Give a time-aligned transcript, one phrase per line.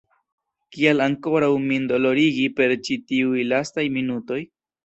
[0.77, 4.43] Kial ankoraŭ min dolorigi per ĉi tiuj lastaj minutoj?